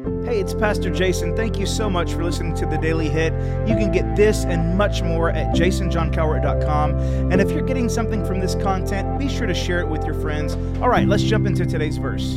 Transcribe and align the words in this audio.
Hey, 0.00 0.40
it's 0.40 0.54
Pastor 0.54 0.88
Jason. 0.88 1.36
Thank 1.36 1.58
you 1.58 1.66
so 1.66 1.90
much 1.90 2.14
for 2.14 2.24
listening 2.24 2.54
to 2.54 2.64
the 2.64 2.78
Daily 2.78 3.10
Hit. 3.10 3.34
You 3.68 3.74
can 3.74 3.92
get 3.92 4.16
this 4.16 4.44
and 4.44 4.78
much 4.78 5.02
more 5.02 5.28
at 5.28 5.54
jasonjohncowart.com. 5.54 6.98
And 7.30 7.38
if 7.38 7.50
you're 7.50 7.66
getting 7.66 7.90
something 7.90 8.24
from 8.24 8.40
this 8.40 8.54
content, 8.54 9.18
be 9.18 9.28
sure 9.28 9.46
to 9.46 9.52
share 9.52 9.80
it 9.80 9.88
with 9.88 10.04
your 10.06 10.14
friends. 10.14 10.54
All 10.80 10.88
right, 10.88 11.06
let's 11.06 11.22
jump 11.22 11.46
into 11.46 11.66
today's 11.66 11.98
verse. 11.98 12.36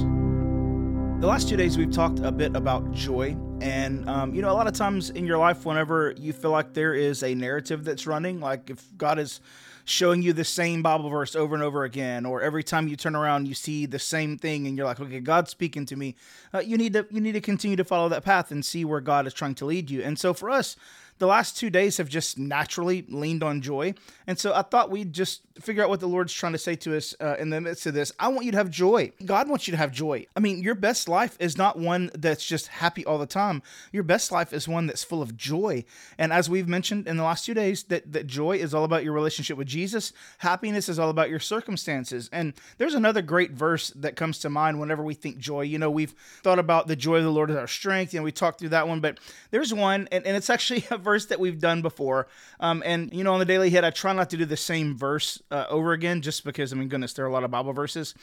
The 1.22 1.28
last 1.28 1.48
two 1.48 1.56
days, 1.56 1.78
we've 1.78 1.92
talked 1.92 2.20
a 2.20 2.34
bit 2.34 2.54
about 2.54 2.92
joy. 2.92 3.38
And, 3.62 4.10
um, 4.10 4.36
you 4.36 4.42
know, 4.42 4.52
a 4.52 4.58
lot 4.58 4.68
of 4.68 4.74
times 4.74 5.12
in 5.12 5.26
your 5.26 5.38
life, 5.38 5.66
whenever 5.66 6.14
you 6.18 6.34
feel 6.34 6.52
like 6.52 6.74
there 6.74 6.94
is 6.94 7.24
a 7.24 7.34
narrative 7.34 7.86
that's 7.86 8.06
running, 8.06 8.42
like 8.42 8.72
if 8.72 8.86
God 8.98 9.20
is 9.20 9.40
showing 9.86 10.22
you 10.22 10.34
the 10.34 10.44
same 10.44 10.82
Bible 10.82 11.10
verse 11.10 11.36
over 11.36 11.54
and 11.56 11.64
over 11.64 11.84
again, 11.84 12.26
or 12.26 12.42
every 12.42 12.64
time 12.64 12.88
you 12.88 12.96
turn 12.96 13.16
around 13.16 13.48
you 13.48 13.54
see 13.54 13.86
the 13.86 14.00
same 14.00 14.38
thing, 14.38 14.68
and 14.68 14.78
you're 14.78 14.86
like, 14.86 15.00
okay, 15.00 15.20
God's 15.20 15.52
speaking 15.52 15.86
to 15.88 15.96
me. 15.96 16.16
Uh, 16.54 16.60
you 16.60 16.78
need 16.78 16.94
to 16.94 17.06
you 17.10 17.22
need 17.22 17.34
to 17.34 17.42
continue 17.42 17.76
to 17.78 17.84
follow 17.84 18.10
that 18.10 18.24
path 18.24 18.52
and 18.52 18.66
see 18.66 18.86
where 18.86 19.02
God 19.02 19.28
is 19.28 19.34
trying 19.34 19.56
to 19.56 19.66
lead 19.66 19.90
you. 19.90 20.02
And 20.02 20.18
so 20.18 20.34
for 20.34 20.50
us, 20.50 20.76
the 21.20 21.28
last 21.28 21.58
two 21.58 21.70
days 21.70 21.98
have 21.98 22.10
just 22.10 22.38
naturally 22.38 23.06
leaned 23.08 23.44
on 23.44 23.62
joy. 23.62 23.94
And 24.28 24.38
so 24.38 24.54
I 24.54 24.62
thought 24.62 24.92
we'd 24.92 25.14
just 25.14 25.42
figure 25.62 25.84
out 25.84 25.90
what 25.90 26.00
the 26.00 26.08
Lord's 26.08 26.34
trying 26.34 26.54
to 26.54 26.58
say 26.58 26.76
to 26.76 26.98
us 26.98 27.16
uh, 27.22 27.36
in 27.40 27.50
the 27.50 27.62
midst 27.62 27.86
of 27.86 27.94
this. 27.94 28.12
I 28.20 28.30
want 28.30 28.46
you 28.46 28.52
to 28.52 28.58
have 28.58 28.70
joy. 28.70 29.12
God 29.24 29.48
wants 29.48 29.68
you 29.68 29.72
to 29.72 29.78
have 29.78 29.92
joy. 29.92 30.26
I 30.36 30.40
mean, 30.40 30.64
your 30.64 30.76
best 30.76 31.08
life 31.08 31.38
is 31.40 31.58
not 31.58 31.78
one 31.78 32.10
that's 32.16 32.46
just 32.46 32.68
happy 32.68 33.06
all 33.06 33.20
the 33.20 33.28
time. 33.28 33.62
Your 33.92 34.04
best 34.04 34.32
life 34.32 34.52
is 34.52 34.68
one 34.68 34.88
that's 34.88 35.04
full 35.04 35.22
of 35.22 35.38
joy. 35.38 35.86
And 36.18 36.34
as 36.34 36.50
we've 36.50 36.68
mentioned 36.68 37.08
in 37.08 37.18
the 37.18 37.24
last 37.24 37.46
two 37.46 37.54
days, 37.54 37.84
that, 37.84 38.12
that 38.12 38.28
joy 38.28 38.58
is 38.58 38.74
all 38.74 38.84
about 38.84 39.04
your 39.04 39.14
relationship 39.14 39.58
with 39.58 39.68
Jesus, 39.68 40.12
happiness 40.40 40.90
is 40.90 40.98
all 40.98 41.10
about 41.10 41.30
your 41.30 41.40
circumstances. 41.40 42.30
And 42.34 42.54
there's 42.78 42.96
another 42.96 43.22
great 43.22 43.52
verse 43.52 43.90
that 43.92 44.16
comes 44.16 44.40
to 44.40 44.50
mind 44.50 44.80
whenever 44.80 45.04
we 45.04 45.14
think 45.14 45.38
joy. 45.38 45.62
You 45.62 45.78
know, 45.78 45.92
we've 45.92 46.16
thought 46.42 46.60
about 46.60 46.88
the 46.88 46.96
joy 46.96 47.18
of 47.18 47.24
the 47.24 47.32
Lord 47.32 47.52
is 47.52 47.56
our 47.56 47.68
strength, 47.68 48.14
and 48.14 48.24
we 48.24 48.32
talked 48.32 48.60
through 48.60 48.70
that 48.70 48.88
one, 48.88 49.00
but 49.00 49.20
there's 49.52 49.74
one, 49.74 50.08
and, 50.12 50.26
and 50.26 50.36
it's 50.36 50.50
actually 50.50 50.86
a 50.92 50.98
verse 50.98 51.13
that 51.20 51.40
we've 51.40 51.60
done 51.60 51.82
before. 51.82 52.28
Um, 52.60 52.84
and, 52.86 53.14
you 53.14 53.24
know, 53.24 53.34
on 53.34 53.40
the 53.40 53.46
Daily 53.46 53.70
Hit, 53.70 53.84
I 53.84 53.90
try 53.90 54.14
not 54.14 54.30
to 54.32 54.38
do 54.38 54.46
the 54.46 54.58
same 54.58 54.98
verse 54.98 55.42
uh, 55.52 55.66
over 55.70 55.94
again, 55.94 56.22
just 56.22 56.44
because, 56.44 56.74
I 56.74 56.76
mean, 56.76 56.90
goodness, 56.90 57.14
there 57.14 57.26
are 57.26 57.30
a 57.30 57.32
lot 57.32 57.44
of 57.44 57.52
Bible 57.52 57.74
verses. 57.74 58.16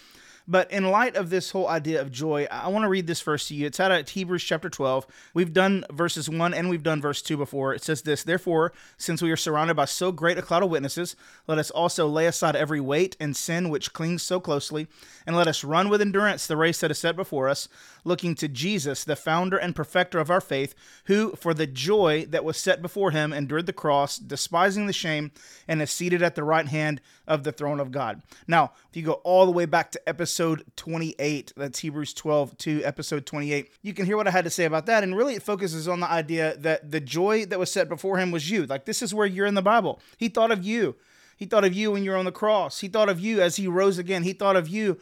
But 0.51 0.69
in 0.73 0.91
light 0.91 1.15
of 1.15 1.31
this 1.31 1.53
whole 1.53 1.69
idea 1.69 2.01
of 2.01 2.11
joy, 2.11 2.49
I 2.51 2.67
want 2.67 2.83
to 2.83 2.89
read 2.89 3.07
this 3.07 3.21
verse 3.21 3.47
to 3.47 3.55
you. 3.55 3.67
It's 3.67 3.79
out 3.79 3.93
of 3.93 4.09
Hebrews 4.09 4.43
chapter 4.43 4.69
12. 4.69 5.07
We've 5.33 5.53
done 5.53 5.85
verses 5.93 6.29
1 6.29 6.53
and 6.53 6.69
we've 6.69 6.83
done 6.83 7.01
verse 7.01 7.23
2 7.23 7.37
before. 7.37 7.73
It 7.73 7.85
says 7.85 8.03
this 8.03 8.25
Therefore, 8.25 8.73
since 8.99 9.23
we 9.23 9.31
are 9.31 9.37
surrounded 9.37 9.75
by 9.75 9.85
so 9.85 10.11
great 10.11 10.39
a 10.39 10.43
cloud 10.43 10.65
of 10.65 10.71
witnesses, 10.71 11.15
let 11.47 11.59
us 11.59 11.71
also 11.71 12.09
lay 12.09 12.27
aside 12.27 12.57
every 12.57 12.81
weight 12.81 13.17
and 13.21 13.37
sin 13.37 13.69
which 13.69 13.93
clings 13.93 14.25
so 14.25 14.41
closely, 14.41 14.89
and 15.25 15.37
let 15.37 15.47
us 15.47 15.63
run 15.63 15.89
with 15.89 16.01
endurance 16.01 16.49
the 16.49 16.57
race 16.57 16.81
that 16.81 16.91
is 16.91 16.99
set 16.99 17.15
before 17.15 17.49
us, 17.49 17.69
looking 18.03 18.35
to 18.35 18.49
Jesus, 18.49 19.05
the 19.05 19.15
founder 19.15 19.57
and 19.57 19.77
perfecter 19.77 20.19
of 20.19 20.33
our 20.33 20.41
faith, 20.41 20.75
who, 21.05 21.31
for 21.37 21.55
the 21.55 21.69
joy 21.69 22.27
that 22.29 22.45
was 22.45 22.57
set 22.57 22.83
before 22.83 23.13
him, 23.13 23.33
endured 23.33 23.67
the 23.67 23.73
cross, 23.73 24.19
despising 24.19 24.89
the 24.89 24.93
shame, 24.93 25.31
and 25.69 25.81
is 25.81 25.93
seated 25.93 26.25
at 26.25 26.35
the 26.35 26.43
right 26.43 26.67
hand 26.67 27.01
of 27.29 27.45
the 27.45 27.53
throne 27.53 27.79
of 27.79 27.93
God. 27.93 28.21
Now, 28.49 28.73
if 28.89 28.97
you 28.97 29.05
go 29.05 29.13
all 29.23 29.47
the 29.47 29.53
way 29.53 29.65
back 29.65 29.93
to 29.93 30.09
episode 30.09 30.40
28, 30.77 31.53
that's 31.57 31.79
Hebrews 31.79 32.15
12 32.15 32.57
to 32.59 32.83
episode 32.83 33.27
28, 33.27 33.71
you 33.83 33.95
can 33.95 34.07
hear 34.07 34.17
what 34.17 34.27
I 34.27 34.31
had 34.31 34.45
to 34.45 34.51
say 34.51 34.65
about 34.65 34.87
that. 34.87 35.03
And 35.03 35.17
really, 35.17 35.35
it 35.35 35.43
focuses 35.43 35.87
on 35.87 36.01
the 36.01 36.11
idea 36.11 36.57
that 36.59 36.91
the 36.91 37.01
joy 37.01 37.47
that 37.47 37.59
was 37.59 37.71
set 37.71 37.89
before 37.89 38.19
him 38.19 38.31
was 38.31 38.51
you. 38.51 38.67
Like, 38.67 38.85
this 38.85 39.03
is 39.03 39.15
where 39.15 39.27
you're 39.27 39.47
in 39.47 39.55
the 39.55 39.63
Bible. 39.63 40.01
He 40.17 40.29
thought 40.29 40.51
of 40.51 40.65
you. 40.65 40.97
He 41.37 41.47
thought 41.47 41.65
of 41.65 41.73
you 41.73 41.93
when 41.93 42.05
you're 42.05 42.17
on 42.17 42.25
the 42.25 42.33
cross. 42.33 42.81
He 42.81 42.89
thought 42.89 43.09
of 43.09 43.21
you 43.21 43.41
as 43.41 43.57
he 43.57 43.67
rose 43.67 43.99
again. 43.99 44.23
He 44.23 44.33
thought 44.33 44.57
of 44.57 44.69
you 44.69 44.99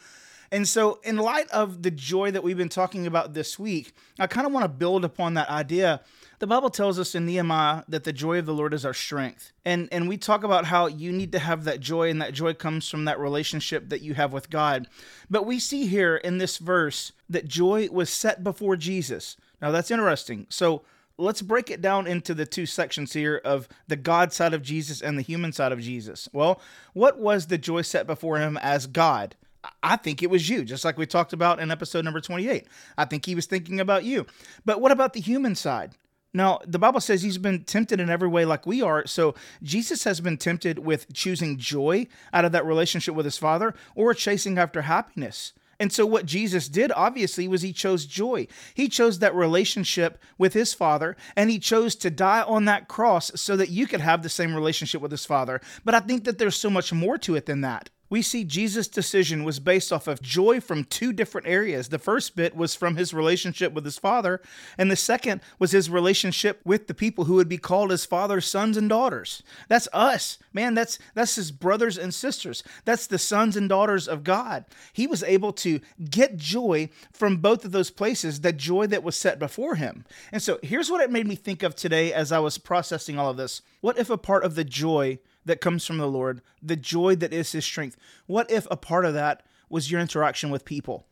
and 0.50 0.66
so, 0.66 0.98
in 1.03 1.16
light 1.16 1.48
of 1.50 1.83
the 1.83 1.91
joy 1.91 2.31
that 2.31 2.42
we've 2.42 2.56
been 2.56 2.69
talking 2.69 3.06
about 3.06 3.34
this 3.34 3.59
week, 3.59 3.92
I 4.19 4.27
kind 4.27 4.47
of 4.47 4.53
want 4.53 4.64
to 4.64 4.69
build 4.69 5.05
upon 5.05 5.34
that 5.34 5.50
idea. 5.50 6.00
The 6.41 6.47
Bible 6.47 6.70
tells 6.70 7.00
us 7.00 7.17
in 7.17 7.27
Nehemiah 7.27 7.83
that 7.89 8.05
the 8.05 8.12
joy 8.12 8.39
of 8.39 8.47
the 8.47 8.55
Lord 8.55 8.72
is 8.72 8.84
our 8.84 8.94
strength. 8.94 9.53
And 9.64 9.89
and 9.91 10.08
we 10.08 10.17
talk 10.17 10.44
about 10.44 10.66
how 10.66 10.87
you 10.87 11.10
need 11.10 11.32
to 11.32 11.41
have 11.41 11.65
that 11.65 11.81
joy 11.81 12.10
and 12.10 12.22
that 12.22 12.32
joy 12.32 12.54
comes 12.54 12.88
from 12.88 13.06
that 13.06 13.19
relationship 13.19 13.88
that 13.88 14.03
you 14.03 14.15
have 14.15 14.32
with 14.32 14.48
God. 14.48 14.87
But 15.28 15.47
we 15.47 15.59
see 15.59 15.87
here 15.87 16.16
in 16.16 16.38
this 16.38 16.59
verse 16.59 17.12
that 17.28 17.48
joy 17.48 17.88
was 17.91 18.09
set 18.09 18.44
before 18.44 18.77
Jesus. 18.77 19.37
Now 19.60 19.72
that's 19.72 19.91
interesting. 19.91 20.47
So 20.48 20.82
let's 21.16 21.43
break 21.43 21.71
it 21.71 21.82
down 21.82 22.06
into 22.06 22.34
the 22.34 22.47
two 22.47 22.66
sections 22.66 23.15
here 23.15 23.41
of 23.44 23.69
the 23.88 23.97
God 23.97 24.32
side 24.32 24.54
of 24.54 24.62
Jesus 24.62 25.03
and 25.03 25.19
the 25.19 25.22
human 25.22 25.53
side 25.53 25.72
of 25.72 25.81
Jesus. 25.81 26.28
Well, 26.32 26.60
what 26.93 27.19
was 27.19 27.48
the 27.48 27.59
joy 27.59 27.82
set 27.82 28.06
before 28.06 28.38
him 28.38 28.56
as 28.59 28.87
God? 28.87 29.34
I 29.82 29.97
think 29.97 30.22
it 30.22 30.31
was 30.31 30.48
you, 30.48 30.65
just 30.65 30.84
like 30.84 30.97
we 30.97 31.04
talked 31.04 31.32
about 31.32 31.59
in 31.59 31.72
episode 31.72 32.04
number 32.04 32.21
28. 32.21 32.69
I 32.97 33.04
think 33.06 33.27
he 33.27 33.34
was 33.34 33.47
thinking 33.47 33.81
about 33.81 34.04
you. 34.04 34.25
But 34.65 34.81
what 34.81 34.93
about 34.93 35.15
the 35.15 35.21
human 35.21 35.56
side? 35.56 35.97
Now, 36.38 36.60
the 36.65 36.78
Bible 36.78 37.00
says 37.00 37.22
he's 37.22 37.37
been 37.37 37.65
tempted 37.65 37.99
in 37.99 38.09
every 38.09 38.28
way 38.28 38.44
like 38.44 38.65
we 38.65 38.81
are. 38.81 39.04
So 39.09 39.34
Jesus 39.60 40.04
has 40.04 40.21
been 40.21 40.37
tempted 40.37 40.78
with 40.78 41.12
choosing 41.12 41.59
joy 41.59 42.06
out 42.32 42.44
of 42.44 42.53
that 42.53 42.65
relationship 42.65 43.16
with 43.16 43.25
his 43.25 43.37
Father 43.37 43.75
or 43.97 44.15
chasing 44.15 44.56
after 44.56 44.82
happiness. 44.82 45.53
And 45.81 45.93
so, 45.93 46.06
what 46.06 46.27
Jesus 46.27 46.69
did, 46.69 46.93
obviously, 46.93 47.47
was 47.48 47.62
he 47.62 47.72
chose 47.72 48.04
joy. 48.04 48.47
He 48.75 48.88
chose 48.88 49.19
that 49.19 49.34
relationship 49.34 50.21
with 50.37 50.53
his 50.53 50.75
Father, 50.75 51.16
and 51.37 51.50
he 51.50 51.60
chose 51.60 51.94
to 51.97 52.10
die 52.10 52.43
on 52.43 52.65
that 52.65 52.88
cross 52.88 53.31
so 53.37 53.56
that 53.56 53.71
you 53.71 53.87
could 53.87 54.00
have 54.00 54.22
the 54.22 54.28
same 54.28 54.54
relationship 54.54 55.00
with 55.00 55.12
his 55.12 55.25
Father. 55.25 55.60
But 55.84 55.94
I 55.94 56.00
think 56.00 56.25
that 56.25 56.38
there's 56.38 56.56
so 56.56 56.71
much 56.71 56.93
more 56.93 57.16
to 57.19 57.37
it 57.37 57.47
than 57.47 57.60
that 57.60 57.91
we 58.11 58.23
see 58.23 58.45
Jesus' 58.45 58.89
decision 58.89 59.45
was 59.45 59.61
based 59.61 59.93
off 59.93 60.07
of 60.07 60.23
joy 60.23 60.61
from 60.61 60.85
two 60.85 61.13
different 61.13 61.47
areas. 61.47 61.89
The 61.89 61.99
first 61.99 62.37
bit 62.37 62.57
was 62.57 62.75
from 62.75 62.97
his 62.97 63.13
relationship 63.13 63.73
with 63.73 63.85
his 63.85 63.99
father, 63.99 64.41
and 64.77 64.91
the 64.91 64.97
second 64.97 65.41
was 65.59 65.73
his 65.73 65.91
relationship 65.91 66.61
with 66.65 66.87
the 66.87 66.95
people 66.95 67.25
who 67.25 67.35
would 67.35 67.49
be 67.49 67.59
called 67.59 67.91
his 67.91 68.07
father's 68.07 68.47
sons 68.47 68.77
and 68.77 68.89
daughters. 68.89 69.43
That's 69.69 69.89
us. 69.93 70.39
Man, 70.53 70.75
that's 70.75 70.99
that's 71.15 71.37
his 71.37 71.51
brothers 71.51 71.99
and 71.99 72.15
sisters. 72.15 72.63
That's 72.85 73.07
the 73.07 73.19
sons 73.19 73.57
and 73.57 73.69
daughters 73.69 74.09
of 74.09 74.25
God. 74.25 74.65
He 74.93 75.07
was 75.07 75.23
able 75.23 75.53
to 75.55 75.81
get 76.11 76.37
joy 76.37 76.89
from 77.13 77.39
both 77.39 77.65
of 77.65 77.73
those 77.73 77.91
places, 77.91 78.41
the 78.41 78.53
joy 78.53 78.87
that 78.87 79.05
was 79.05 79.17
set 79.17 79.39
before 79.39 79.75
him. 79.75 80.05
And 80.33 80.43
so 80.43 80.59
here's 80.63 80.91
what 80.91 81.03
it 81.03 81.11
made 81.11 81.27
me 81.27 81.35
think 81.35 81.63
of 81.63 81.75
today 81.75 82.13
as 82.13 82.33
I 82.33 82.39
was 82.39 82.59
processing 82.59 83.19
all 83.19 83.31
of 83.31 83.37
this. 83.37 83.63
What 83.81 83.99
if 83.99 84.11
a 84.11 84.19
part 84.19 84.45
of 84.45 84.55
the 84.55 84.65
joy 84.65 85.19
that 85.48 85.60
comes 85.60 85.84
from 85.84 85.98
the 85.98 86.06
Lord, 86.06 86.41
the 86.62 86.76
joy 86.76 87.16
that 87.16 87.32
is 87.32 87.53
his 87.53 87.64
strength. 87.64 87.97
What 88.26 88.50
if 88.50 88.66
a 88.70 88.76
part 88.76 89.04
of 89.04 89.14
that 89.14 89.42
was 89.69 89.91
your 89.91 90.00
interaction 90.00 90.50
with 90.50 90.64
people? 90.64 91.06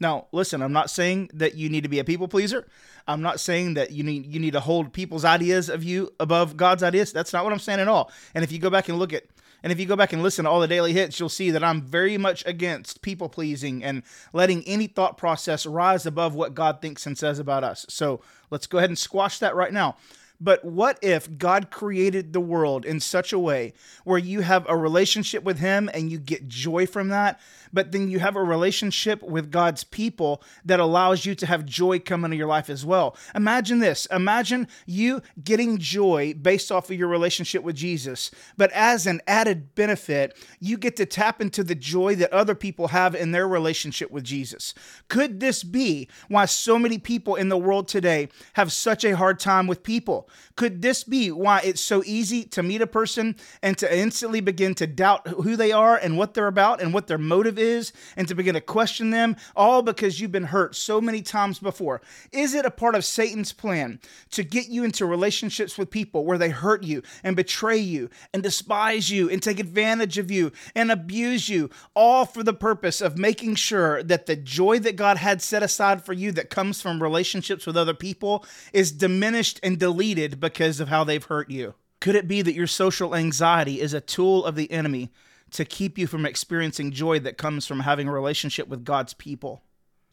Now, 0.00 0.26
listen, 0.32 0.62
I'm 0.62 0.72
not 0.72 0.90
saying 0.90 1.30
that 1.34 1.54
you 1.54 1.68
need 1.68 1.82
to 1.82 1.88
be 1.88 1.98
a 1.98 2.04
people 2.04 2.28
pleaser. 2.28 2.66
I'm 3.06 3.22
not 3.22 3.40
saying 3.40 3.74
that 3.74 3.92
you 3.92 4.02
need 4.02 4.26
you 4.26 4.40
need 4.40 4.52
to 4.52 4.60
hold 4.60 4.92
people's 4.92 5.24
ideas 5.24 5.68
of 5.68 5.84
you 5.84 6.12
above 6.18 6.56
God's 6.56 6.82
ideas. 6.82 7.12
That's 7.12 7.32
not 7.32 7.44
what 7.44 7.52
I'm 7.52 7.58
saying 7.58 7.80
at 7.80 7.88
all. 7.88 8.10
And 8.34 8.42
if 8.42 8.50
you 8.50 8.58
go 8.58 8.70
back 8.70 8.88
and 8.88 8.98
look 8.98 9.12
at 9.12 9.24
and 9.62 9.72
if 9.72 9.80
you 9.80 9.86
go 9.86 9.96
back 9.96 10.12
and 10.12 10.22
listen 10.22 10.44
to 10.44 10.50
all 10.50 10.60
the 10.60 10.68
daily 10.68 10.92
hits, 10.92 11.18
you'll 11.18 11.30
see 11.30 11.50
that 11.50 11.64
I'm 11.64 11.80
very 11.80 12.18
much 12.18 12.44
against 12.44 13.00
people 13.00 13.30
pleasing 13.30 13.82
and 13.82 14.02
letting 14.34 14.62
any 14.64 14.86
thought 14.86 15.16
process 15.16 15.64
rise 15.64 16.04
above 16.04 16.34
what 16.34 16.54
God 16.54 16.82
thinks 16.82 17.06
and 17.06 17.16
says 17.16 17.38
about 17.38 17.64
us. 17.64 17.86
So, 17.88 18.20
let's 18.50 18.66
go 18.66 18.76
ahead 18.76 18.90
and 18.90 18.98
squash 18.98 19.38
that 19.38 19.56
right 19.56 19.72
now. 19.72 19.96
But 20.44 20.62
what 20.62 20.98
if 21.00 21.38
God 21.38 21.70
created 21.70 22.34
the 22.34 22.40
world 22.40 22.84
in 22.84 23.00
such 23.00 23.32
a 23.32 23.38
way 23.38 23.72
where 24.04 24.18
you 24.18 24.42
have 24.42 24.66
a 24.68 24.76
relationship 24.76 25.42
with 25.42 25.58
Him 25.58 25.88
and 25.94 26.12
you 26.12 26.18
get 26.18 26.48
joy 26.48 26.86
from 26.86 27.08
that, 27.08 27.40
but 27.72 27.92
then 27.92 28.10
you 28.10 28.18
have 28.18 28.36
a 28.36 28.42
relationship 28.42 29.22
with 29.22 29.50
God's 29.50 29.84
people 29.84 30.42
that 30.66 30.80
allows 30.80 31.24
you 31.24 31.34
to 31.34 31.46
have 31.46 31.64
joy 31.64 31.98
come 31.98 32.26
into 32.26 32.36
your 32.36 32.46
life 32.46 32.68
as 32.68 32.84
well? 32.84 33.16
Imagine 33.34 33.78
this 33.78 34.06
imagine 34.12 34.68
you 34.84 35.22
getting 35.42 35.78
joy 35.78 36.34
based 36.34 36.70
off 36.70 36.90
of 36.90 36.98
your 36.98 37.08
relationship 37.08 37.62
with 37.62 37.76
Jesus, 37.76 38.30
but 38.58 38.70
as 38.72 39.06
an 39.06 39.22
added 39.26 39.74
benefit, 39.74 40.36
you 40.60 40.76
get 40.76 40.94
to 40.96 41.06
tap 41.06 41.40
into 41.40 41.64
the 41.64 41.74
joy 41.74 42.16
that 42.16 42.32
other 42.34 42.54
people 42.54 42.88
have 42.88 43.14
in 43.14 43.32
their 43.32 43.48
relationship 43.48 44.10
with 44.10 44.24
Jesus. 44.24 44.74
Could 45.08 45.40
this 45.40 45.64
be 45.64 46.06
why 46.28 46.44
so 46.44 46.78
many 46.78 46.98
people 46.98 47.34
in 47.34 47.48
the 47.48 47.56
world 47.56 47.88
today 47.88 48.28
have 48.52 48.70
such 48.70 49.06
a 49.06 49.16
hard 49.16 49.40
time 49.40 49.66
with 49.66 49.82
people? 49.82 50.28
Could 50.56 50.82
this 50.82 51.04
be 51.04 51.30
why 51.30 51.60
it's 51.64 51.80
so 51.80 52.02
easy 52.04 52.44
to 52.44 52.62
meet 52.62 52.80
a 52.80 52.86
person 52.86 53.36
and 53.62 53.76
to 53.78 53.98
instantly 53.98 54.40
begin 54.40 54.74
to 54.76 54.86
doubt 54.86 55.26
who 55.28 55.56
they 55.56 55.72
are 55.72 55.96
and 55.96 56.16
what 56.16 56.34
they're 56.34 56.46
about 56.46 56.80
and 56.80 56.94
what 56.94 57.06
their 57.06 57.18
motive 57.18 57.58
is 57.58 57.92
and 58.16 58.28
to 58.28 58.34
begin 58.34 58.54
to 58.54 58.60
question 58.60 59.10
them, 59.10 59.36
all 59.56 59.82
because 59.82 60.20
you've 60.20 60.32
been 60.32 60.44
hurt 60.44 60.76
so 60.76 61.00
many 61.00 61.22
times 61.22 61.58
before? 61.58 62.00
Is 62.32 62.54
it 62.54 62.64
a 62.64 62.70
part 62.70 62.94
of 62.94 63.04
Satan's 63.04 63.52
plan 63.52 64.00
to 64.30 64.44
get 64.44 64.68
you 64.68 64.84
into 64.84 65.06
relationships 65.06 65.76
with 65.76 65.90
people 65.90 66.24
where 66.24 66.38
they 66.38 66.50
hurt 66.50 66.82
you 66.82 67.02
and 67.22 67.36
betray 67.36 67.78
you 67.78 68.08
and 68.32 68.42
despise 68.42 69.10
you 69.10 69.28
and 69.28 69.42
take 69.42 69.58
advantage 69.58 70.18
of 70.18 70.30
you 70.30 70.52
and 70.74 70.90
abuse 70.90 71.48
you, 71.48 71.70
all 71.94 72.24
for 72.24 72.42
the 72.42 72.54
purpose 72.54 73.00
of 73.00 73.18
making 73.18 73.56
sure 73.56 74.02
that 74.02 74.26
the 74.26 74.36
joy 74.36 74.78
that 74.78 74.96
God 74.96 75.16
had 75.16 75.42
set 75.42 75.62
aside 75.62 76.04
for 76.04 76.12
you 76.12 76.32
that 76.32 76.50
comes 76.50 76.80
from 76.80 77.02
relationships 77.02 77.66
with 77.66 77.76
other 77.76 77.94
people 77.94 78.44
is 78.72 78.92
diminished 78.92 79.60
and 79.62 79.78
deleted? 79.78 80.13
Because 80.14 80.80
of 80.80 80.88
how 80.88 81.04
they've 81.04 81.24
hurt 81.24 81.50
you? 81.50 81.74
Could 82.00 82.16
it 82.16 82.28
be 82.28 82.42
that 82.42 82.54
your 82.54 82.66
social 82.66 83.14
anxiety 83.14 83.80
is 83.80 83.94
a 83.94 84.00
tool 84.00 84.44
of 84.44 84.56
the 84.56 84.70
enemy 84.70 85.10
to 85.52 85.64
keep 85.64 85.96
you 85.96 86.06
from 86.06 86.26
experiencing 86.26 86.90
joy 86.90 87.18
that 87.20 87.38
comes 87.38 87.66
from 87.66 87.80
having 87.80 88.08
a 88.08 88.12
relationship 88.12 88.68
with 88.68 88.84
God's 88.84 89.14
people? 89.14 89.62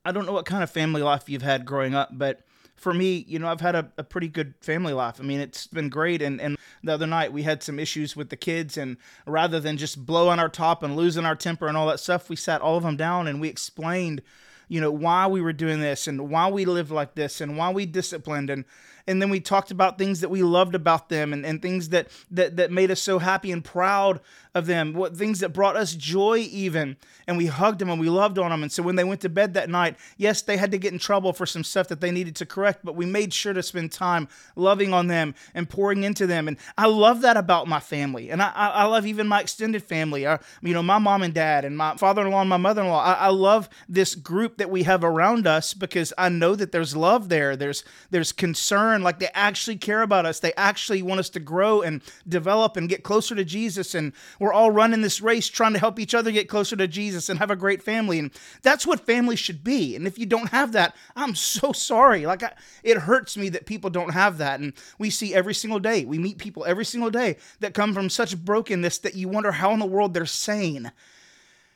I 0.05 0.11
don't 0.11 0.25
know 0.25 0.31
what 0.31 0.45
kind 0.45 0.63
of 0.63 0.71
family 0.71 1.01
life 1.01 1.29
you've 1.29 1.41
had 1.41 1.65
growing 1.65 1.93
up, 1.93 2.09
but 2.11 2.41
for 2.81 2.93
me, 2.93 3.23
you 3.27 3.37
know, 3.37 3.47
I've 3.47 3.61
had 3.61 3.75
a, 3.75 3.91
a 3.97 4.03
pretty 4.03 4.27
good 4.27 4.55
family 4.59 4.93
life. 4.93 5.17
I 5.19 5.23
mean, 5.23 5.39
it's 5.39 5.67
been 5.67 5.89
great. 5.89 6.21
And, 6.21 6.41
and 6.41 6.57
the 6.83 6.93
other 6.93 7.05
night 7.05 7.31
we 7.31 7.43
had 7.43 7.61
some 7.61 7.79
issues 7.79 8.15
with 8.15 8.29
the 8.29 8.35
kids. 8.35 8.75
And 8.75 8.97
rather 9.27 9.59
than 9.59 9.77
just 9.77 10.03
blowing 10.03 10.39
our 10.39 10.49
top 10.49 10.81
and 10.81 10.95
losing 10.95 11.23
our 11.23 11.35
temper 11.35 11.67
and 11.67 11.77
all 11.77 11.87
that 11.87 11.99
stuff, 11.99 12.27
we 12.27 12.35
sat 12.35 12.61
all 12.61 12.77
of 12.77 12.83
them 12.83 12.97
down 12.97 13.27
and 13.27 13.39
we 13.39 13.49
explained, 13.49 14.23
you 14.67 14.81
know, 14.81 14.91
why 14.91 15.27
we 15.27 15.41
were 15.41 15.53
doing 15.53 15.79
this 15.79 16.07
and 16.07 16.29
why 16.29 16.49
we 16.49 16.65
lived 16.65 16.89
like 16.89 17.13
this 17.13 17.39
and 17.39 17.55
why 17.55 17.69
we 17.71 17.85
disciplined. 17.85 18.49
And, 18.49 18.65
and 19.11 19.21
then 19.21 19.29
we 19.29 19.41
talked 19.41 19.71
about 19.71 19.97
things 19.97 20.21
that 20.21 20.29
we 20.29 20.41
loved 20.41 20.73
about 20.73 21.09
them 21.09 21.33
and, 21.33 21.45
and 21.45 21.61
things 21.61 21.89
that, 21.89 22.07
that, 22.31 22.55
that 22.55 22.71
made 22.71 22.89
us 22.89 23.01
so 23.01 23.19
happy 23.19 23.51
and 23.51 23.63
proud 23.63 24.21
of 24.55 24.65
them, 24.65 24.93
what 24.93 25.15
things 25.15 25.39
that 25.39 25.49
brought 25.49 25.75
us 25.75 25.93
joy 25.93 26.37
even. 26.49 26.97
And 27.27 27.37
we 27.37 27.45
hugged 27.45 27.79
them 27.79 27.89
and 27.89 27.99
we 27.99 28.09
loved 28.09 28.37
on 28.39 28.51
them. 28.51 28.63
And 28.63 28.71
so 28.71 28.83
when 28.83 28.95
they 28.95 29.03
went 29.03 29.21
to 29.21 29.29
bed 29.29 29.53
that 29.53 29.69
night, 29.69 29.97
yes, 30.17 30.41
they 30.41 30.57
had 30.57 30.71
to 30.71 30.77
get 30.77 30.93
in 30.93 30.99
trouble 30.99 31.33
for 31.33 31.45
some 31.45 31.63
stuff 31.63 31.87
that 31.89 32.01
they 32.01 32.11
needed 32.11 32.35
to 32.37 32.45
correct, 32.45 32.83
but 32.83 32.95
we 32.95 33.05
made 33.05 33.33
sure 33.33 33.53
to 33.53 33.63
spend 33.63 33.91
time 33.91 34.27
loving 34.55 34.93
on 34.93 35.07
them 35.07 35.35
and 35.53 35.69
pouring 35.69 36.03
into 36.03 36.25
them. 36.25 36.47
And 36.47 36.57
I 36.77 36.87
love 36.87 37.21
that 37.21 37.37
about 37.37 37.67
my 37.67 37.79
family. 37.79 38.29
And 38.29 38.41
I, 38.41 38.51
I 38.51 38.83
love 38.85 39.05
even 39.05 39.27
my 39.27 39.41
extended 39.41 39.83
family. 39.83 40.25
I, 40.25 40.39
you 40.61 40.73
know, 40.73 40.83
my 40.83 40.99
mom 40.99 41.21
and 41.21 41.33
dad 41.33 41.65
and 41.65 41.77
my 41.77 41.95
father-in-law 41.95 42.41
and 42.41 42.49
my 42.49 42.57
mother-in-law. 42.57 43.03
I, 43.03 43.13
I 43.13 43.29
love 43.29 43.69
this 43.87 44.15
group 44.15 44.57
that 44.57 44.69
we 44.69 44.83
have 44.83 45.03
around 45.03 45.47
us 45.47 45.73
because 45.73 46.13
I 46.17 46.29
know 46.29 46.55
that 46.55 46.71
there's 46.71 46.95
love 46.95 47.29
there. 47.29 47.55
There's 47.55 47.83
there's 48.09 48.31
concern, 48.31 49.00
like 49.03 49.19
they 49.19 49.29
actually 49.33 49.77
care 49.77 50.01
about 50.01 50.25
us. 50.25 50.39
They 50.39 50.53
actually 50.53 51.01
want 51.01 51.19
us 51.19 51.29
to 51.29 51.39
grow 51.39 51.81
and 51.81 52.01
develop 52.27 52.77
and 52.77 52.89
get 52.89 53.03
closer 53.03 53.35
to 53.35 53.43
Jesus. 53.43 53.95
And 53.95 54.13
we're 54.39 54.53
all 54.53 54.71
running 54.71 55.01
this 55.01 55.21
race 55.21 55.47
trying 55.47 55.73
to 55.73 55.79
help 55.79 55.99
each 55.99 56.15
other 56.15 56.31
get 56.31 56.49
closer 56.49 56.75
to 56.75 56.87
Jesus 56.87 57.29
and 57.29 57.39
have 57.39 57.51
a 57.51 57.55
great 57.55 57.81
family. 57.81 58.19
And 58.19 58.31
that's 58.61 58.85
what 58.85 59.05
family 59.05 59.35
should 59.35 59.63
be. 59.63 59.95
And 59.95 60.07
if 60.07 60.17
you 60.17 60.25
don't 60.25 60.49
have 60.49 60.71
that, 60.73 60.95
I'm 61.15 61.35
so 61.35 61.71
sorry. 61.71 62.25
Like, 62.25 62.43
I, 62.43 62.53
it 62.83 62.97
hurts 62.97 63.37
me 63.37 63.49
that 63.49 63.65
people 63.65 63.89
don't 63.89 64.13
have 64.13 64.37
that. 64.39 64.59
And 64.59 64.73
we 64.97 65.09
see 65.09 65.33
every 65.33 65.53
single 65.53 65.79
day, 65.79 66.05
we 66.05 66.17
meet 66.17 66.37
people 66.37 66.65
every 66.65 66.85
single 66.85 67.09
day 67.09 67.37
that 67.59 67.73
come 67.73 67.93
from 67.93 68.09
such 68.09 68.37
brokenness 68.37 68.99
that 68.99 69.15
you 69.15 69.27
wonder 69.27 69.51
how 69.51 69.71
in 69.71 69.79
the 69.79 69.85
world 69.85 70.13
they're 70.13 70.25
sane. 70.25 70.91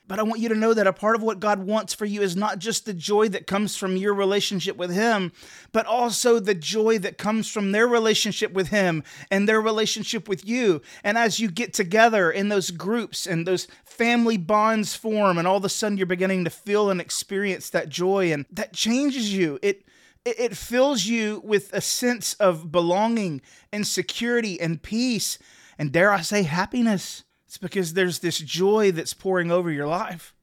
But 0.08 0.20
I 0.20 0.22
want 0.22 0.40
you 0.40 0.48
to 0.50 0.54
know 0.54 0.72
that 0.72 0.86
a 0.86 0.92
part 0.92 1.16
of 1.16 1.22
what 1.22 1.40
God 1.40 1.60
wants 1.60 1.92
for 1.92 2.04
you 2.04 2.22
is 2.22 2.36
not 2.36 2.58
just 2.58 2.86
the 2.86 2.94
joy 2.94 3.28
that 3.30 3.46
comes 3.46 3.76
from 3.76 3.96
your 3.96 4.14
relationship 4.14 4.76
with 4.76 4.92
Him, 4.92 5.32
but 5.72 5.84
also 5.86 6.38
the 6.38 6.54
joy 6.54 6.98
that 6.98 7.18
comes 7.18 7.50
from 7.50 7.72
their 7.72 7.88
relationship 7.88 8.52
with 8.52 8.68
Him 8.68 9.02
and 9.30 9.48
their 9.48 9.60
relationship 9.60 10.28
with 10.28 10.46
you. 10.46 10.80
And 11.02 11.18
as 11.18 11.40
you 11.40 11.50
get 11.50 11.74
together 11.74 12.30
in 12.30 12.48
those 12.48 12.70
groups 12.70 13.26
and 13.26 13.46
those 13.46 13.66
family 13.84 14.36
bonds 14.36 14.94
form, 14.94 15.38
and 15.38 15.48
all 15.48 15.56
of 15.56 15.64
a 15.64 15.68
sudden 15.68 15.98
you're 15.98 16.06
beginning 16.06 16.44
to 16.44 16.50
feel 16.50 16.88
and 16.88 17.00
experience 17.00 17.70
that 17.70 17.88
joy, 17.88 18.32
and 18.32 18.46
that 18.52 18.72
changes 18.72 19.34
you. 19.34 19.58
It 19.62 19.82
it 20.24 20.56
fills 20.56 21.04
you 21.04 21.40
with 21.44 21.72
a 21.72 21.80
sense 21.80 22.34
of 22.34 22.72
belonging 22.72 23.40
and 23.72 23.86
security 23.86 24.60
and 24.60 24.82
peace, 24.82 25.38
and 25.78 25.92
dare 25.92 26.10
I 26.10 26.22
say, 26.22 26.42
happiness. 26.42 27.22
It's 27.46 27.58
because 27.58 27.94
there's 27.94 28.18
this 28.18 28.38
joy 28.38 28.92
that's 28.92 29.14
pouring 29.14 29.50
over 29.50 29.70
your 29.70 29.86
life. 29.86 30.34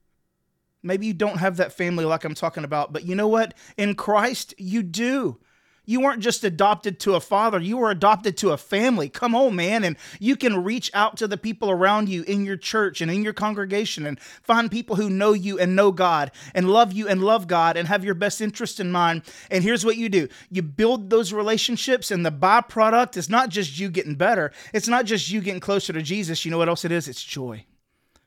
Maybe 0.82 1.06
you 1.06 1.14
don't 1.14 1.38
have 1.38 1.56
that 1.56 1.72
family 1.72 2.04
like 2.04 2.24
I'm 2.24 2.34
talking 2.34 2.64
about, 2.64 2.92
but 2.92 3.04
you 3.04 3.14
know 3.14 3.28
what? 3.28 3.54
In 3.76 3.94
Christ, 3.94 4.54
you 4.58 4.82
do. 4.82 5.38
You 5.86 6.00
weren't 6.00 6.22
just 6.22 6.44
adopted 6.44 6.98
to 7.00 7.14
a 7.14 7.20
father, 7.20 7.58
you 7.58 7.76
were 7.76 7.90
adopted 7.90 8.36
to 8.38 8.50
a 8.50 8.56
family. 8.56 9.08
Come 9.08 9.34
on, 9.34 9.54
man. 9.54 9.84
And 9.84 9.96
you 10.18 10.36
can 10.36 10.64
reach 10.64 10.90
out 10.94 11.16
to 11.18 11.28
the 11.28 11.36
people 11.36 11.70
around 11.70 12.08
you 12.08 12.22
in 12.22 12.44
your 12.44 12.56
church 12.56 13.00
and 13.00 13.10
in 13.10 13.22
your 13.22 13.32
congregation 13.32 14.06
and 14.06 14.18
find 14.20 14.70
people 14.70 14.96
who 14.96 15.10
know 15.10 15.32
you 15.32 15.58
and 15.58 15.76
know 15.76 15.92
God 15.92 16.30
and 16.54 16.70
love 16.70 16.92
you 16.92 17.06
and 17.08 17.22
love 17.22 17.46
God 17.46 17.76
and 17.76 17.86
have 17.88 18.04
your 18.04 18.14
best 18.14 18.40
interest 18.40 18.80
in 18.80 18.90
mind. 18.90 19.22
And 19.50 19.62
here's 19.62 19.84
what 19.84 19.96
you 19.96 20.08
do 20.08 20.28
you 20.50 20.62
build 20.62 21.10
those 21.10 21.32
relationships, 21.32 22.10
and 22.10 22.24
the 22.24 22.32
byproduct 22.32 23.16
is 23.16 23.28
not 23.28 23.50
just 23.50 23.78
you 23.78 23.90
getting 23.90 24.14
better, 24.14 24.52
it's 24.72 24.88
not 24.88 25.04
just 25.04 25.30
you 25.30 25.40
getting 25.40 25.60
closer 25.60 25.92
to 25.92 26.02
Jesus. 26.02 26.44
You 26.44 26.50
know 26.50 26.58
what 26.58 26.68
else 26.68 26.84
it 26.84 26.92
is? 26.92 27.08
It's 27.08 27.22
joy. 27.22 27.64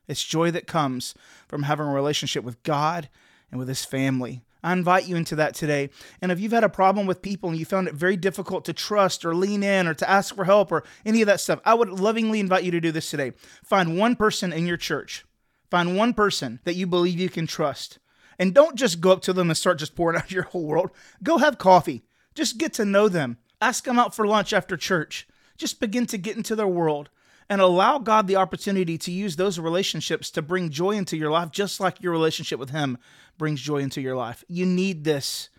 It's 0.07 0.23
joy 0.23 0.51
that 0.51 0.67
comes 0.67 1.15
from 1.47 1.63
having 1.63 1.87
a 1.87 1.93
relationship 1.93 2.43
with 2.43 2.61
God 2.63 3.09
and 3.51 3.59
with 3.59 3.67
His 3.67 3.83
family. 3.83 4.41
I 4.67 4.73
invite 4.73 5.07
you 5.07 5.15
into 5.15 5.37
that 5.37 5.55
today. 5.55 5.89
And 6.21 6.29
if 6.29 6.41
you've 6.41 6.51
had 6.51 6.65
a 6.65 6.69
problem 6.69 7.07
with 7.07 7.21
people 7.21 7.49
and 7.49 7.57
you 7.57 7.63
found 7.63 7.87
it 7.87 7.93
very 7.93 8.17
difficult 8.17 8.65
to 8.65 8.73
trust 8.73 9.23
or 9.23 9.33
lean 9.33 9.63
in 9.63 9.87
or 9.87 9.93
to 9.93 10.09
ask 10.09 10.35
for 10.35 10.43
help 10.43 10.73
or 10.73 10.83
any 11.05 11.21
of 11.21 11.27
that 11.27 11.39
stuff, 11.39 11.61
I 11.63 11.73
would 11.73 11.87
lovingly 11.87 12.41
invite 12.41 12.65
you 12.65 12.71
to 12.71 12.81
do 12.81 12.91
this 12.91 13.09
today. 13.09 13.31
Find 13.63 13.97
one 13.97 14.17
person 14.17 14.51
in 14.51 14.67
your 14.67 14.75
church, 14.75 15.25
find 15.71 15.95
one 15.95 16.13
person 16.13 16.59
that 16.65 16.75
you 16.75 16.85
believe 16.85 17.17
you 17.17 17.29
can 17.29 17.47
trust. 17.47 17.99
And 18.37 18.53
don't 18.53 18.75
just 18.75 18.99
go 18.99 19.13
up 19.13 19.21
to 19.21 19.31
them 19.31 19.49
and 19.49 19.55
start 19.55 19.79
just 19.79 19.95
pouring 19.95 20.17
out 20.21 20.31
your 20.31 20.43
whole 20.43 20.65
world. 20.65 20.91
Go 21.23 21.37
have 21.37 21.57
coffee. 21.57 22.03
Just 22.35 22.57
get 22.57 22.73
to 22.73 22.83
know 22.83 23.07
them. 23.07 23.37
Ask 23.61 23.85
them 23.85 23.97
out 23.97 24.13
for 24.13 24.27
lunch 24.27 24.51
after 24.51 24.75
church. 24.75 25.29
Just 25.57 25.79
begin 25.79 26.05
to 26.07 26.17
get 26.17 26.35
into 26.35 26.57
their 26.57 26.67
world 26.67 27.09
and 27.49 27.61
allow 27.61 27.97
God 27.97 28.27
the 28.27 28.35
opportunity 28.35 28.97
to 28.97 29.11
use 29.11 29.35
those 29.35 29.59
relationships 29.59 30.29
to 30.31 30.41
bring 30.41 30.69
joy 30.69 30.91
into 30.91 31.17
your 31.17 31.31
life, 31.31 31.51
just 31.51 31.79
like 31.79 32.01
your 32.01 32.11
relationship 32.11 32.59
with 32.59 32.71
Him 32.71 32.97
brings 33.37 33.61
joy 33.61 33.77
into 33.77 34.01
your 34.01 34.15
life. 34.15 34.43
You 34.47 34.65
need 34.65 35.03
this. 35.03 35.49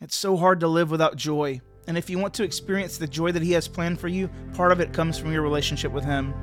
It's 0.00 0.16
so 0.16 0.36
hard 0.36 0.60
to 0.60 0.68
live 0.68 0.90
without 0.90 1.16
joy. 1.16 1.60
And 1.86 1.96
if 1.96 2.10
you 2.10 2.18
want 2.18 2.34
to 2.34 2.44
experience 2.44 2.98
the 2.98 3.06
joy 3.06 3.32
that 3.32 3.42
He 3.42 3.52
has 3.52 3.68
planned 3.68 4.00
for 4.00 4.08
you, 4.08 4.28
part 4.54 4.72
of 4.72 4.80
it 4.80 4.92
comes 4.92 5.18
from 5.18 5.32
your 5.32 5.42
relationship 5.42 5.92
with 5.92 6.04
Him, 6.04 6.34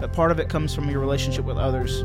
but 0.00 0.12
part 0.12 0.30
of 0.30 0.40
it 0.40 0.48
comes 0.48 0.74
from 0.74 0.90
your 0.90 1.00
relationship 1.00 1.44
with 1.44 1.56
others. 1.56 2.04